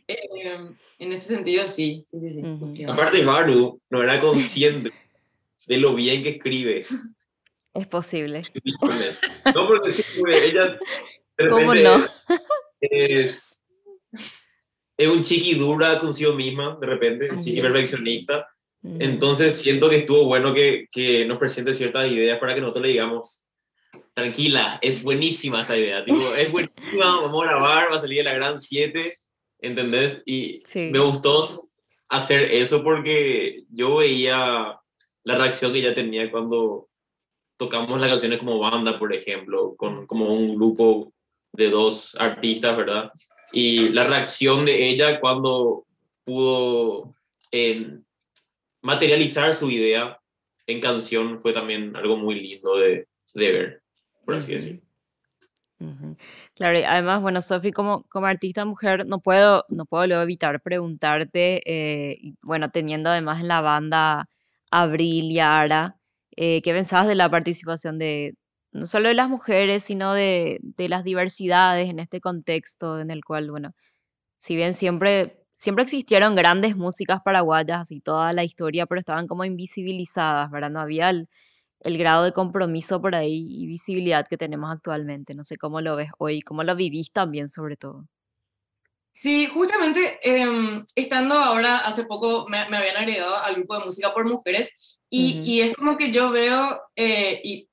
[0.08, 0.70] eh,
[1.00, 2.06] en ese sentido, sí.
[2.12, 2.40] sí, sí, sí.
[2.42, 2.60] Ujú.
[2.68, 4.92] Porque- Aparte, Maru no era consciente
[5.68, 6.86] de lo bien que escribe.
[7.76, 8.44] Es posible.
[9.54, 10.04] No, porque sí,
[10.42, 10.80] ella
[11.38, 12.06] de ¿Cómo repente no?
[12.80, 13.60] es,
[14.98, 18.48] es un chiqui dura consigo misma, de repente, un chiqui perfeccionista.
[18.82, 18.98] Ujú.
[19.00, 22.92] Entonces siento que estuvo bueno que, que nos presente ciertas ideas para que nosotros le
[22.94, 23.44] digamos,
[24.14, 28.34] tranquila, es buenísima esta idea, tipo, es buenísima, vamos a grabar, va a salir la
[28.34, 29.14] gran 7,
[29.60, 30.22] ¿entendés?
[30.26, 30.90] Y Sí.
[30.92, 31.46] me gustó
[32.08, 34.80] hacer eso porque yo veía
[35.24, 36.88] la reacción que ella tenía cuando
[37.58, 41.14] tocamos las canciones como banda, por ejemplo, con como un grupo
[41.54, 43.12] de dos artistas, ¿verdad?
[43.52, 45.86] Y la reacción de ella cuando
[46.24, 47.14] pudo
[47.52, 47.98] eh,
[48.82, 50.20] materializar su idea
[50.68, 53.82] en canción fue también algo muy lindo de, de ver,
[54.26, 54.62] por así Ujú.
[54.62, 54.82] decirlo.
[55.80, 56.16] Ujú.
[56.56, 60.62] Claro, y además, bueno, Sofi, como, como artista mujer, no puedo, no puedo luego evitar
[60.62, 64.30] preguntarte, eh, bueno, teniendo además en la banda
[64.72, 65.98] Abril y Ara,
[66.36, 68.36] eh, ¿qué pensabas de la participación de
[68.76, 73.24] no solo de las mujeres, sino de, de las diversidades en este contexto en el
[73.24, 73.74] cual, bueno,
[74.40, 79.46] si bien siempre, siempre existieron grandes músicas paraguayas, así toda la historia, pero estaban como
[79.46, 80.72] invisibilizadas, ¿verdad?
[80.72, 81.28] No había el,
[81.98, 85.36] grado de compromiso por ahí y visibilidad que tenemos actualmente.
[85.36, 88.08] No sé cómo lo ves hoy, cómo lo vivís también, sobre todo.
[89.14, 94.14] Sí, justamente em, estando ahora, hace poco me, me habían agregado al grupo de música
[94.14, 95.46] por mujeres y, Ujú.
[95.46, 97.70] y es como que yo veo eh, y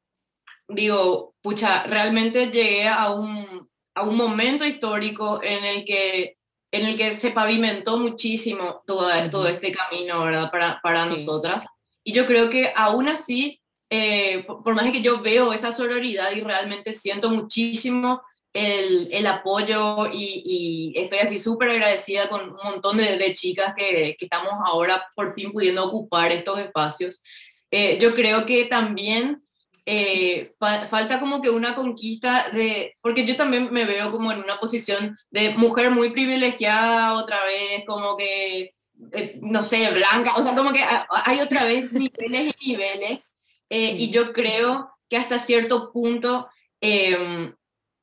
[0.68, 6.36] digo, pucha, realmente llegué a un, a un momento histórico en el que,
[6.70, 9.50] en el que se pavimentó muchísimo todo, todo Ujú.
[9.50, 10.50] este camino, ¿verdad?
[10.50, 11.10] Para, para Sí.
[11.10, 11.66] nosotras.
[12.04, 15.72] Y yo creo que aún así, eh, por, por más de que yo veo esa
[15.72, 18.22] sororidad y realmente siento muchísimo
[18.54, 23.74] el, el apoyo y, y estoy así súper agradecida con un montón de, de chicas
[23.76, 27.22] que, que estamos ahora por fin pudiendo ocupar estos espacios.
[27.70, 29.42] Eh, yo creo que también
[29.86, 34.38] eh, fa- falta como que una conquista de, porque yo también me veo como en
[34.40, 38.74] una posición de mujer muy privilegiada otra vez, como que,
[39.12, 43.32] eh, no sé, blanca, o sea, como que ha- hay otra vez niveles y niveles,
[43.70, 44.10] eh, y Sí.
[44.10, 46.48] yo creo que hasta cierto punto,
[46.80, 47.54] em,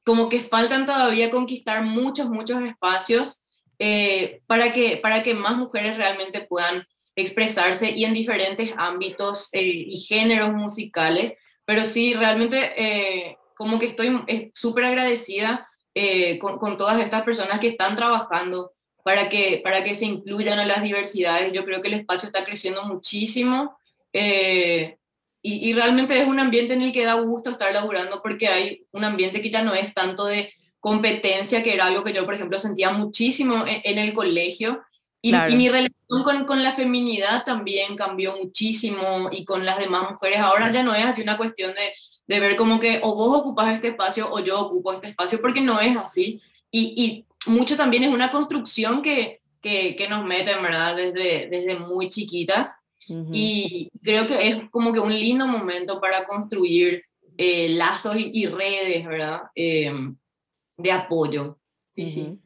[0.10, 3.46] como que faltan todavía conquistar muchos, muchos espacios
[3.78, 6.84] eh, para, que, para que más mujeres realmente puedan
[7.16, 13.86] expresarse y en diferentes ámbitos eh, y géneros musicales, pero sí, realmente eh, como que
[13.86, 14.20] estoy
[14.52, 15.70] súper agradecida
[16.42, 18.72] con, todas estas personas que están trabajando
[19.04, 21.54] para que, para que se incluyan a las diversidades.
[21.54, 23.78] Yo creo que el espacio está creciendo muchísimo
[25.50, 28.80] y, y realmente es un ambiente en el que da gusto estar laburando porque hay
[28.92, 32.34] un ambiente que ya no es tanto de competencia, que era algo que yo, por
[32.34, 34.82] ejemplo, sentía muchísimo en, en el colegio.
[35.22, 35.52] Y, Claro.
[35.52, 40.40] y mi relación con, con la feminidad también cambió muchísimo y con las demás mujeres.
[40.40, 41.92] Ahora ya no es así una cuestión de,
[42.28, 45.62] de ver como que o vos ocupas este espacio o yo ocupo este espacio, porque
[45.62, 46.42] no es así.
[46.72, 50.96] Y, y mucho también es una construcción que, que, que nos meten, ¿verdad?
[50.96, 52.79] Desde, desde muy chiquitas.
[53.32, 57.04] Y creo que es como que un lindo momento para construir
[57.38, 59.42] eh, lazos y, y redes, ¿verdad?
[59.56, 59.92] Eh,
[60.78, 61.60] de apoyo.
[61.90, 62.40] Sí, sí.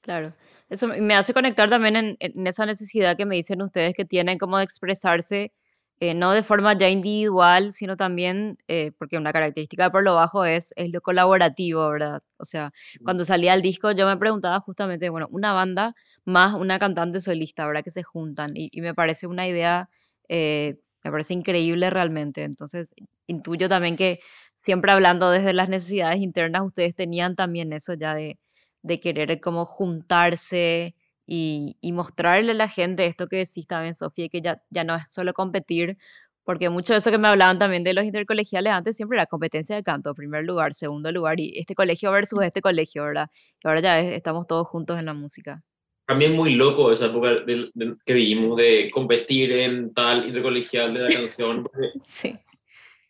[0.00, 0.34] Claro.
[0.68, 4.04] Eso me me hace conectar también en, en esa necesidad que me dicen ustedes que
[4.04, 5.52] tienen como de expresarse
[6.00, 10.14] eh, no de forma ya individual, sino también, eh, porque una característica de Por lo
[10.16, 12.20] Bajo es, es lo colaborativo, ¿verdad?
[12.38, 12.72] O sea,
[13.04, 17.66] cuando salía el disco yo me preguntaba justamente, bueno, una banda más una cantante solista,
[17.66, 17.84] ¿verdad?
[17.84, 19.88] Que se juntan y, y me parece una idea,
[20.28, 22.42] eh, me parece increíble realmente.
[22.44, 22.94] Entonces,
[23.26, 24.20] intuyo también que
[24.54, 28.38] siempre hablando desde las necesidades internas, ustedes tenían también eso ya de,
[28.82, 30.94] de querer como juntarse
[31.26, 34.94] y, y, mostrarle a la gente esto que decís también, Sofía, que ya, ya no
[34.94, 35.96] es solo competir,
[36.44, 39.74] porque mucho de eso que me hablaban también de los intercolegiales antes siempre era competencia
[39.74, 43.30] de canto, primer lugar, segundo lugar, y este colegio versus este colegio, ¿verdad?
[43.62, 45.62] Y ahora ya estamos todos juntos en la música.
[46.06, 47.70] También muy loco esa época de,
[48.04, 51.66] que vivimos de competir en tal intercolegial de la canción.
[52.04, 52.36] sí.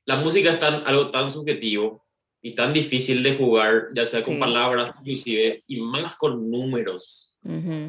[0.04, 2.04] La música es tan, algo tan subjetivo
[2.40, 7.33] y tan difícil de jugar, ya sea con palabras inclusive, y más con números.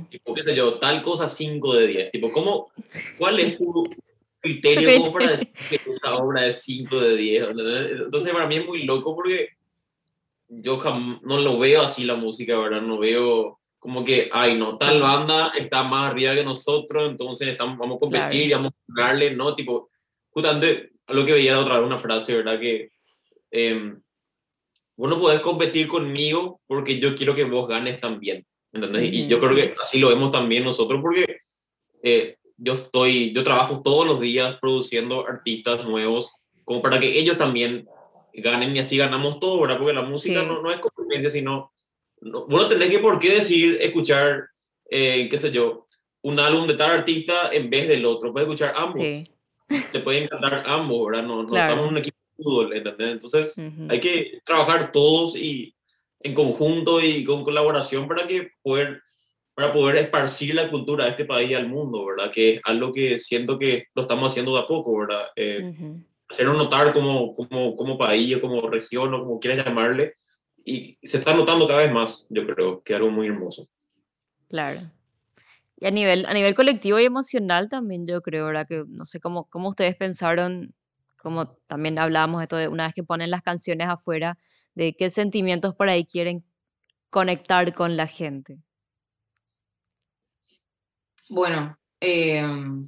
[0.10, 2.12] Tipo, qué sé yo, tal cosa 5 de 10.
[2.12, 2.72] Tipo, ¿cómo,
[3.18, 3.90] ¿cuál es tu
[4.42, 7.48] criterio como para decir que esa obra es 5 de 10?
[7.50, 9.50] Entonces, para mí es muy loco porque
[10.50, 10.82] yo
[11.24, 12.82] no lo veo así la música, ¿verdad?
[12.82, 17.78] No veo como que, ay, no, tal banda está más arriba que nosotros, entonces estamos,
[17.78, 19.56] vamos a competir y vamos a jugarle, ¿no?
[19.56, 19.90] Tipo,
[20.32, 22.60] justamente lo que veía la otra vez, una frase, ¿verdad?
[22.60, 22.90] Que
[23.52, 23.94] eh,
[24.98, 28.46] vos no podés competir conmigo porque yo quiero que vos ganes también.
[28.76, 29.12] ¿Entendés?
[29.12, 31.38] Y yo creo que así lo vemos también nosotros porque
[32.04, 37.38] eh, yo estoy, yo trabajo todos los días produciendo artistas nuevos como para que ellos
[37.38, 37.88] también
[38.34, 39.78] ganen y así ganamos todo, ¿verdad?
[39.78, 41.72] Porque la música no, no, es competencia, sino,
[42.22, 44.46] no, vos no tenés que por qué decir, escuchar,
[44.90, 45.86] eh, qué sé yo,
[46.22, 49.02] un álbum de tal artista en vez del otro, puedes escuchar ambos.
[49.02, 49.24] Sí.
[49.92, 51.24] Te pueden encantar ambos, ¿verdad?
[51.24, 53.12] No, no estamos en un equipo de fútbol, ¿entendés?
[53.14, 53.56] Entonces
[53.90, 55.75] hay que trabajar todos y
[56.26, 59.02] en conjunto y con colaboración para que poder
[59.54, 62.30] para poder esparcir la cultura de este país al mundo, ¿verdad?
[62.30, 65.28] Que es algo que siento que lo estamos haciendo de a poco, ¿verdad?
[65.36, 65.72] Eh,
[66.28, 70.16] Hacerlo notar como, como, como país o como región o como quieras llamarle.
[70.66, 73.70] Y se está notando cada vez más, yo creo, que es algo muy hermoso.
[74.50, 74.82] Claro.
[75.78, 78.66] Y a nivel, a nivel colectivo y emocional también yo creo, ¿verdad?
[78.68, 80.74] Que no sé cómo, cómo ustedes pensaron,
[81.16, 84.38] como también hablábamos esto de una vez que ponen las canciones afuera,
[84.76, 86.46] de qué sentimientos por ahí quieren
[87.10, 88.58] conectar con la gente.
[91.30, 92.88] Bueno, em,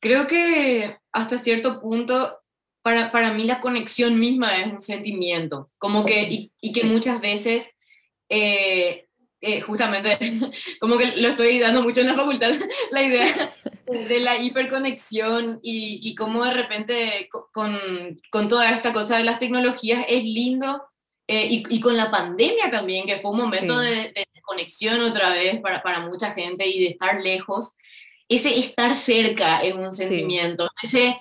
[0.00, 2.40] creo que hasta cierto punto,
[2.82, 7.74] para, para, mí la conexión misma es un sentimiento, como que, y, que muchas veces,
[8.28, 9.07] eh,
[9.40, 10.18] eh, justamente,
[10.80, 12.52] como que lo estoy dando mucho en la facultad,
[12.90, 13.54] la idea
[13.86, 17.78] de la hiperconexión y, y cómo de repente con,
[18.30, 20.82] con, toda esta cosa de las tecnologías es lindo
[21.26, 25.28] eh, y, y, con la pandemia también, que fue un momento de, de, conexión otra
[25.28, 27.74] vez para, para, mucha gente y de estar lejos,
[28.30, 30.86] ese estar cerca es un sentimiento, sí.
[30.86, 31.20] ese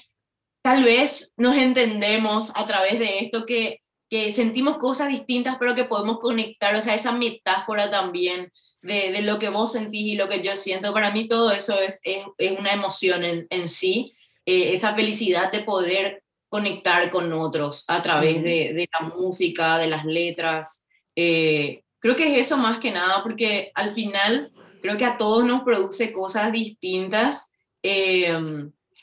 [0.61, 5.83] tal vez nos entendemos a través de esto que, que sentimos cosas distintas pero que
[5.83, 10.29] podemos conectar, o sea, esa metáfora también de, de lo que vos sentís y lo
[10.29, 14.13] que yo siento, para mí todo eso es, es, es una emoción en, en sí,
[14.45, 19.87] eh, esa felicidad de poder conectar con otros a través de, de la música, de
[19.87, 20.85] las letras.
[21.15, 25.43] Eh, creo que es eso más que nada, porque al final creo que a todos
[25.43, 27.51] nos produce cosas distintas,
[27.83, 28.33] eh,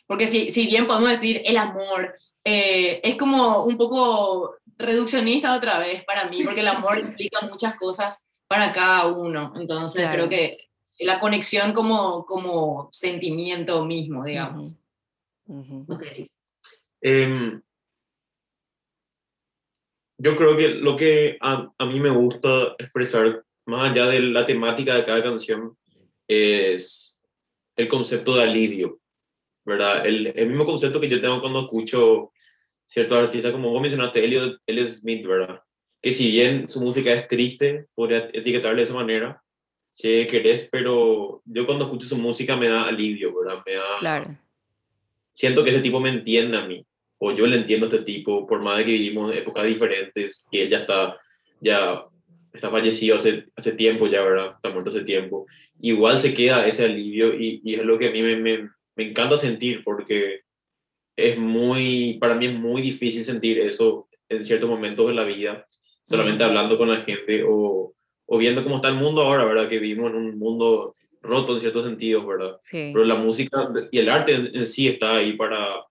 [0.07, 2.15] porque si, si, bien podemos decir el amor,
[2.45, 7.77] eh, es como un poco reduccionista otra vez para mí, porque el amor implica muchas
[7.77, 10.27] cosas para cada uno, entonces claro.
[10.27, 10.59] creo que
[11.01, 14.85] la conexión como, como sentimiento mismo, digamos.
[15.47, 15.85] Uh -huh.
[15.89, 16.29] Uh -huh.
[17.03, 17.61] Eh,
[20.19, 24.47] yo creo que lo que a, a, mí me gusta expresar, más allá de la
[24.47, 25.77] temática de cada canción,
[26.29, 27.23] es
[27.77, 29.01] el concepto de alivio,
[29.65, 30.07] ¿verdad?
[30.07, 32.33] El, el mismo concepto que yo tengo cuando escucho
[32.95, 35.61] ciertos artistas, como vos mencionaste, Elliot, Elliot Smith, ¿verdad?
[36.01, 39.43] Que si bien su música es triste, podría etiquetarle de esa manera,
[39.93, 43.63] si querés, pero yo cuando escucho su música me da alivio, ¿verdad?
[43.67, 43.97] Me da...
[43.99, 44.39] Claro.
[45.35, 46.87] Siento que ese tipo me entiende a mí
[47.19, 50.59] o yo le entiendo a este tipo, por más de que vivimos épocas diferentes, y
[50.59, 51.19] él ya está,
[51.61, 52.05] ya
[52.53, 54.53] está fallecido hace, hace tiempo ya, ¿verdad?
[54.57, 55.47] Está muerto hace tiempo.
[55.81, 59.05] Igual te queda ese alivio y, y es lo que a mí me, me, me,
[59.09, 60.43] encanta sentir porque
[61.17, 65.67] es muy, para mí es muy difícil sentir eso en ciertos momentos de la vida,
[66.09, 67.95] solamente hablando con la gente o,
[68.27, 69.69] o viendo cómo está el mundo ahora, ¿verdad?
[69.69, 72.59] Que vivimos en un mundo roto en ciertos sentidos, ¿verdad?
[72.63, 72.91] Sí.
[72.93, 75.85] Pero la música y el arte en, en sí está ahí para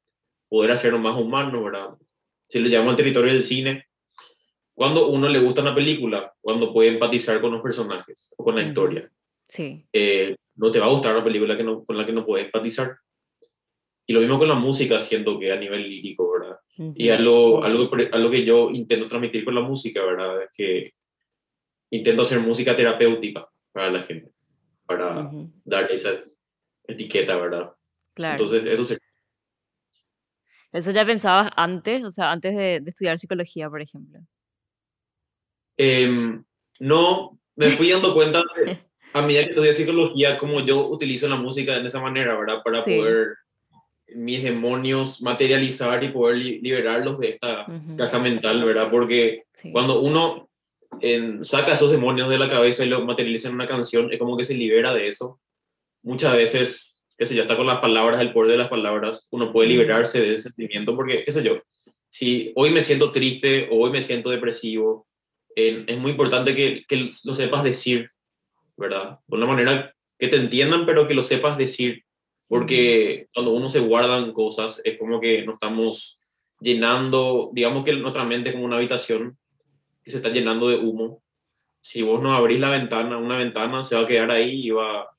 [0.49, 1.89] poder hacerlo más humano, ¿verdad?
[2.49, 3.87] Si le llamamos al territorio del cine,
[4.75, 8.63] cuando uno le gusta una película, cuando puede empatizar con los personajes o con la
[8.63, 9.09] historia.
[9.47, 9.85] Sí.
[9.93, 12.45] Eh, no te va a gustar una película que no, con la que no puedes
[12.45, 12.97] empatizar.
[14.05, 16.57] Y lo mismo con la música, siento que a nivel lírico, ¿verdad?
[16.95, 20.43] Y algo, algo, algo que yo intento transmitir con la música, ¿verdad?
[20.43, 20.93] Es que
[21.91, 24.31] intento hacer música terapéutica para la gente,
[24.85, 25.31] para
[25.63, 26.21] dar esa
[26.85, 27.71] etiqueta, ¿verdad?
[28.13, 28.43] Claro.
[28.43, 28.97] Entonces, eso se...
[30.73, 32.03] ¿Eso ya pensabas antes?
[32.03, 34.19] O sea, antes de, estudiar psicología, por ejemplo.
[35.77, 36.43] Em,
[36.79, 38.41] no, me fui dando cuenta
[39.13, 42.61] a medida que estudié psicología, como yo utilizo la música de esa manera, ¿verdad?
[42.63, 43.35] Para poder
[44.15, 47.65] mis demonios materializar y poder liberarlos de esta
[47.97, 48.89] caja mental, ¿verdad?
[48.91, 50.49] Porque cuando uno
[51.41, 54.45] saca esos demonios de la cabeza y lo materializa en una canción, es como que
[54.45, 55.39] se libera de eso.
[56.01, 59.51] Muchas veces, qué sé yo, está con las palabras, el poder de las palabras, uno
[59.51, 61.61] puede liberarse de ese sentimiento porque, qué sé yo,
[62.09, 65.07] si hoy me siento triste o hoy me siento depresivo,
[65.55, 68.09] es muy importante que, que lo sepas decir,
[68.77, 69.19] ¿verdad?
[69.27, 72.03] De una manera que te entiendan, pero que lo sepas decir
[72.47, 76.19] porque cuando uno se guardan cosas, es como que nos estamos
[76.59, 79.37] llenando, digamos que nuestra mente es como una habitación
[80.03, 81.21] que se está llenando de humo.
[81.81, 85.09] Si vos no abrís la ventana, una ventana se va a quedar ahí y va,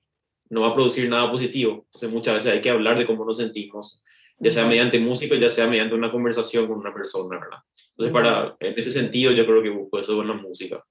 [0.51, 1.85] no va a producir nada positivo.
[1.87, 4.03] Entonces muchas veces hay que hablar de cómo nos sentimos,
[4.39, 7.59] ya sea mediante música, ya sea mediante una conversación con una persona, ¿verdad?
[7.91, 10.85] Entonces, para, en ese sentido, yo creo que busco eso con la música.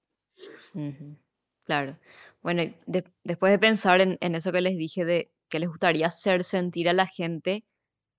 [1.65, 1.97] Claro.
[2.41, 2.63] Bueno,
[3.23, 6.89] después de pensar en, en, eso que les dije de qué les gustaría hacer sentir
[6.89, 7.63] a la gente,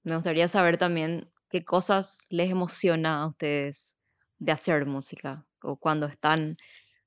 [0.05, 3.97] me gustaría saber también qué cosas les emociona a ustedes
[4.39, 6.57] de hacer música o cuando están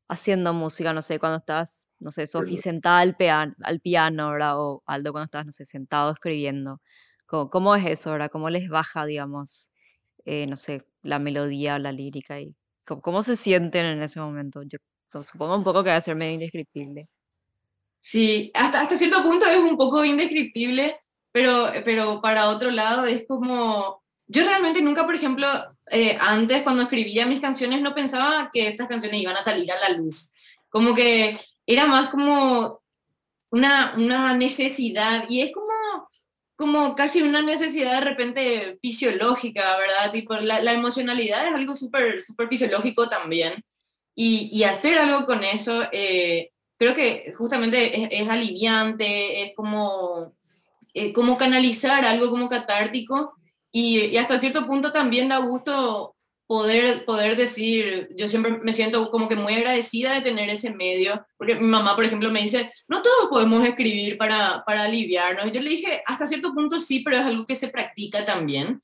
[0.10, 4.60] haciendo música, no sé, cuando estás, no sé, Sofi sentada al, piano, al piano, ¿verdad?
[4.60, 6.82] O Aldo cuando estás, no sé, sentado escribiendo.
[7.26, 8.30] ¿Cómo, cómo es eso, ¿verdad?
[8.30, 9.72] ¿Cómo les baja, digamos,
[10.26, 12.42] eh, no sé, la melodía o la lírica?
[12.42, 12.54] y
[12.86, 14.62] ¿cómo, cómo, se sienten en ese momento?
[14.64, 14.78] Yo
[15.22, 17.08] supongo un poco que va a ser medio indescriptible.
[18.00, 21.00] Sí, hasta, hasta cierto punto es un poco indescriptible,
[21.32, 25.48] pero, pero para otro lado es como, yo realmente nunca, por ejemplo,
[25.92, 29.80] eh, antes cuando escribía mis canciones no pensaba que estas canciones iban a salir a
[29.80, 30.32] la luz,
[30.70, 32.82] como que era más como
[33.50, 35.68] una, una necesidad y es como
[36.58, 40.12] como casi una necesidad de repente fisiológica, ¿verdad?
[40.12, 43.64] Tipo, la, la emocionalidad es algo súper super fisiológico también.
[44.16, 50.34] Y, y, hacer algo con eso eh, creo que justamente es, aliviante, es como,
[50.94, 53.34] eh, como canalizar algo como catártico
[53.72, 59.28] y, hasta cierto punto también da gusto poder, poder decir, yo siempre me siento como
[59.28, 63.02] que muy agradecida de tener ese medio, porque mi mamá, por ejemplo, me dice, no
[63.02, 65.52] todos podemos escribir para, para aliviarnos.
[65.52, 68.82] Yo le dije, hasta cierto punto sí, pero es algo que se practica también.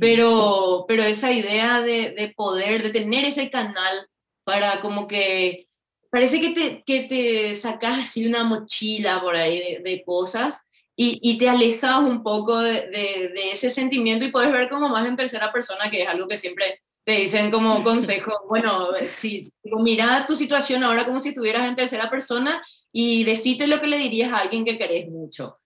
[0.00, 4.08] pero, pero esa idea de, de poder, de tener ese canal
[4.42, 5.66] para como que
[6.10, 10.60] parece que te, que te sacas así una mochila por ahí de, cosas
[10.94, 15.06] y, y, te alejas un poco de, de, ese sentimiento y puedes ver como más
[15.06, 20.26] en tercera persona, que es algo que siempre te dicen como consejo, bueno, si mira
[20.26, 24.32] tu situación ahora como si estuvieras en tercera persona y decite lo que le dirías
[24.32, 25.58] a alguien que querés mucho.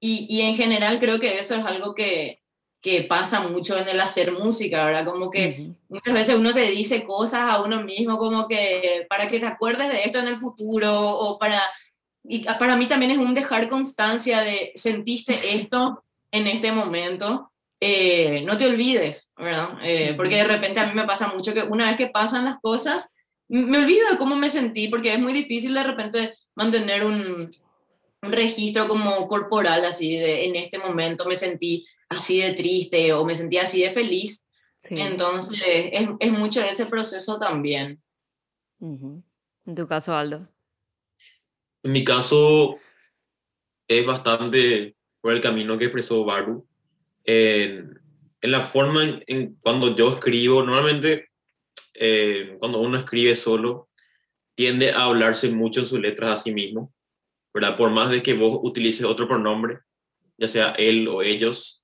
[0.00, 2.39] Y, y en general creo que eso es algo que,
[2.80, 5.04] que pasa mucho en el hacer música, ¿verdad?
[5.04, 9.38] Como que muchas veces uno se dice cosas a uno mismo como que para que
[9.38, 11.60] te acuerdes de esto en el futuro o para...
[12.22, 18.42] Y para mí también es un dejar constancia de sentiste esto en este momento, eh,
[18.46, 19.78] no te olvides, ¿verdad?
[19.82, 22.58] Eh, porque de repente a mí me pasa mucho que una vez que pasan las
[22.60, 23.12] cosas,
[23.48, 27.50] me olvido de cómo me sentí, porque es muy difícil de repente mantener un,
[28.22, 33.24] un registro como corporal, así de en este momento me sentí así de triste o
[33.24, 34.46] me sentía así de feliz.
[34.82, 38.02] Entonces, es, es, mucho ese proceso también.
[38.80, 40.48] En tu caso, Aldo.
[41.82, 42.78] En mi caso,
[43.88, 46.66] es bastante por el camino que expresó Baru.
[47.24, 48.00] En,
[48.40, 51.30] en la forma en, cuando yo escribo, normalmente
[51.94, 53.88] eh, cuando uno escribe solo,
[54.54, 56.92] tiende a hablarse mucho en sus letras a sí mismo,
[57.52, 57.76] ¿verdad?
[57.76, 59.80] Por más de que vos utilices otro pronombre,
[60.38, 61.79] ya sea él o ellos,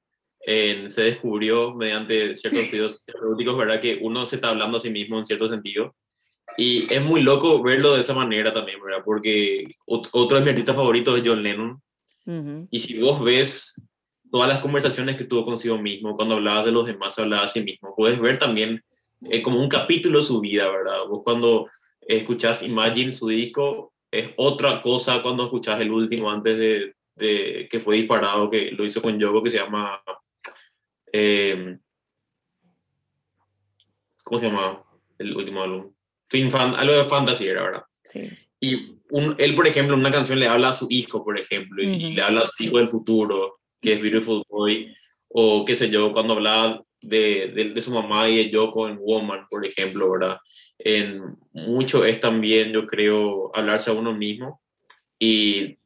[0.46, 3.80] se descubrió mediante ciertos estudios terapéuticos, ¿verdad?
[3.80, 5.94] Que uno se está hablando a sí mismo en cierto sentido.
[6.56, 9.02] Y es muy loco verlo de esa manera también, ¿verdad?
[9.04, 11.82] Porque otro de mis artistas favoritos es John Lennon.
[12.70, 13.80] Y si vos ves
[14.32, 17.60] todas las conversaciones que tuvo consigo mismo, cuando hablaba de los demás, hablaba a sí
[17.60, 18.82] mismo, puedes ver también
[19.30, 21.06] eh, como un capítulo de su vida, ¿verdad?
[21.08, 21.68] Vos cuando
[22.00, 27.80] escuchás Imagine, su disco, es otra cosa cuando escuchás el último antes de, de que
[27.80, 30.00] fue disparado, que lo hizo con Yogo, que se llama
[31.18, 31.78] eh,
[34.22, 34.82] ¿Cómo se llama
[35.18, 35.92] el último álbum?
[36.28, 37.82] Twin Fan, algo de fantasy era, ¿verdad?
[38.10, 38.28] Sí.
[38.60, 38.96] Y
[39.38, 42.22] él, por ejemplo, en una canción le habla a su hijo, por ejemplo, y, le
[42.22, 44.94] habla a su hijo del futuro, que es Beautiful Boy.
[45.28, 48.98] o qué sé yo, cuando hablaba de, de, de su mamá y de Yoko en
[48.98, 50.38] Woman, por ejemplo, ¿verdad?
[50.78, 54.60] En mucho es también, yo creo, hablarse a uno mismo
[55.18, 55.78] y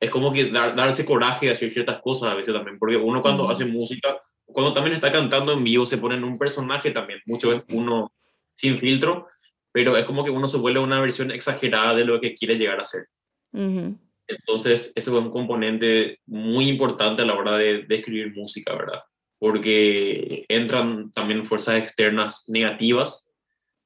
[0.00, 3.20] es como que dar, darse coraje de hacer ciertas cosas a veces también, porque uno
[3.20, 4.18] cuando hace música,
[4.52, 8.12] cuando también está cantando en vivo, se pone en un personaje también, mucho es uno
[8.54, 9.28] sin filtro,
[9.72, 12.80] pero es como que uno se vuelve una versión exagerada de lo que quiere llegar
[12.80, 13.06] a ser.
[13.52, 19.00] Entonces, eso es un componente muy importante a la hora de, de escribir música, ¿verdad?
[19.38, 23.28] Porque entran también fuerzas externas negativas,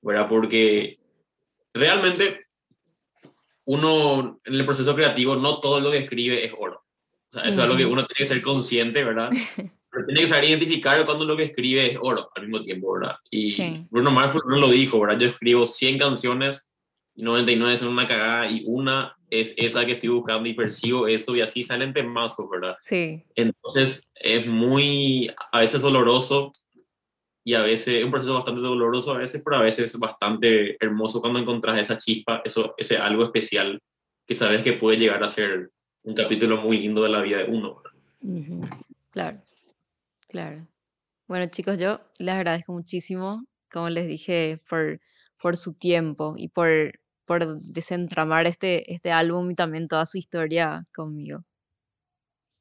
[0.03, 0.29] ¿verdad?
[0.29, 0.99] Porque
[1.73, 2.47] realmente
[3.65, 6.85] uno en el proceso creativo no todo lo que escribe es oro.
[7.29, 9.31] O sea, eso es algo que uno tiene que ser consciente, ¿verdad?
[9.95, 13.17] Pero tiene que saber identificar cuando lo que escribe es oro al mismo tiempo, ¿verdad?
[13.31, 15.19] Y Bruno Mars no lo dijo, ¿verdad?
[15.19, 16.71] Yo escribo 100 canciones
[17.15, 21.37] y 99 son una cagada y una es esa que estoy buscando y persigo eso
[21.37, 22.77] y así salen temazos, ¿verdad?
[22.83, 23.23] Sí.
[23.35, 26.53] Entonces es muy, a veces doloroso
[27.45, 30.77] y a veces es un proceso bastante doloroso a veces, pero a veces es bastante
[30.83, 33.81] hermoso cuando encontrás esa chispa, eso, ese algo especial
[34.27, 35.71] que sabes que puede llegar a ser
[36.03, 37.83] un capítulo muy lindo de la vida de uno.
[39.11, 39.39] Claro,
[40.35, 40.67] claro.
[41.29, 45.01] Bueno chicos, yo les agradezco muchísimo, como les dije, por,
[45.41, 50.83] por su tiempo y por, por desentramar este, este álbum y también toda su historia
[50.93, 51.45] conmigo.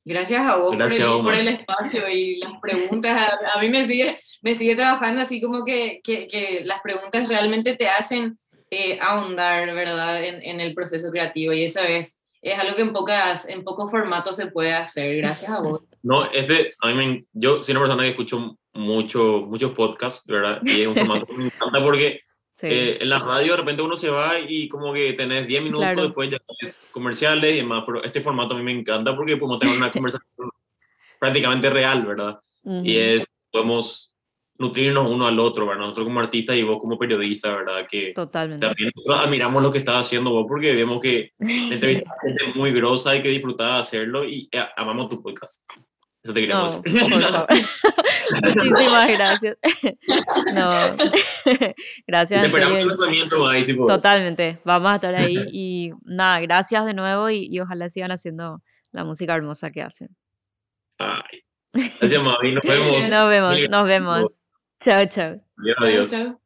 [0.06, 3.32] Gracias a vos por, el, espacio y las preguntas.
[3.56, 7.76] A, mí me sigue, me sigue trabajando así como que, que, que las preguntas realmente
[7.76, 8.38] te hacen
[8.70, 11.54] eh, ahondar, ¿verdad?, en, en, el proceso creativo.
[11.54, 15.18] Y eso es, es algo que en, pocas, en pocos formatos se puede hacer.
[15.18, 15.82] Gracias a vos.
[16.06, 20.60] No, este, a mí me, yo soy una persona que escucho mucho, muchos podcasts, ¿verdad?
[20.66, 22.20] Y es un formato que me encanta porque
[22.62, 25.96] eh, en la radio de repente uno se va y como que tenés 10 minutos,
[25.96, 26.40] después ya
[26.92, 30.50] comerciales y demás, pero este formato a mí me encanta porque podemos tener una conversación
[31.20, 32.40] prácticamente real, ¿verdad?
[32.66, 34.13] Y es, podemos
[34.58, 35.82] nutrirnos uno al otro, ¿verdad?
[35.82, 37.88] Nosotros como artistas y vos como periodista, ¿verdad?
[37.90, 38.66] Que Totalmente.
[38.66, 42.72] también nosotros admiramos lo que estás haciendo vos porque vemos que la entrevista es muy
[42.72, 45.62] grosa y que disfrutaba hacerlo y eh, amamos tu podcast.
[46.24, 46.82] Eso te quería decir.
[48.44, 49.58] Muchísimas gracias.
[50.54, 50.70] no.
[52.08, 52.52] gracias.
[53.86, 54.60] Totalmente.
[54.64, 58.62] Vamos a estar ahí y nada, gracias de nuevo y, ojalá sigan haciendo
[58.94, 60.16] la música hermosa que hacen.
[60.98, 61.44] Ay.
[61.74, 62.54] Gracias, Mavi.
[62.54, 63.10] Nos vemos.
[63.10, 64.43] Nos vemos, nos vemos.
[64.80, 65.38] Chao, chao.
[65.60, 66.43] Adiós, adiós.